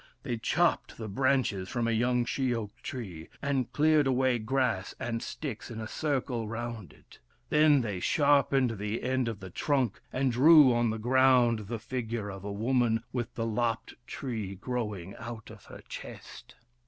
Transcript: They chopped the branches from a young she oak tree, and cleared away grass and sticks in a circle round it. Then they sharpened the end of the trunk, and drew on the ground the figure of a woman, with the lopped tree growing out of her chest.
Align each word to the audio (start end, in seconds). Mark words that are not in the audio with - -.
They 0.23 0.37
chopped 0.37 0.97
the 0.97 1.07
branches 1.07 1.69
from 1.69 1.87
a 1.87 1.91
young 1.91 2.25
she 2.25 2.55
oak 2.55 2.71
tree, 2.81 3.29
and 3.39 3.71
cleared 3.71 4.07
away 4.07 4.39
grass 4.39 4.95
and 4.99 5.21
sticks 5.21 5.69
in 5.69 5.79
a 5.79 5.87
circle 5.87 6.47
round 6.47 6.91
it. 6.91 7.19
Then 7.51 7.81
they 7.81 7.99
sharpened 7.99 8.79
the 8.79 9.03
end 9.03 9.27
of 9.27 9.41
the 9.41 9.51
trunk, 9.51 10.01
and 10.11 10.31
drew 10.31 10.73
on 10.73 10.89
the 10.89 10.97
ground 10.97 11.67
the 11.67 11.77
figure 11.77 12.31
of 12.31 12.43
a 12.43 12.51
woman, 12.51 13.03
with 13.13 13.35
the 13.35 13.45
lopped 13.45 13.93
tree 14.07 14.55
growing 14.55 15.13
out 15.17 15.51
of 15.51 15.65
her 15.65 15.83
chest. 15.87 16.55